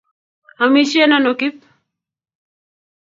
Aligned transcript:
Amishen 0.63 1.11
ano 1.17 1.31
kip? 1.39 1.57